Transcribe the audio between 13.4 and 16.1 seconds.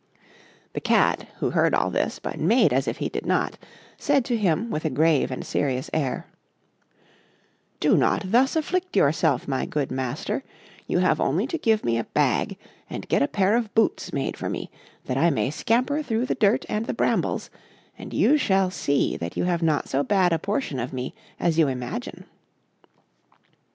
of boots made for me, that I may scamper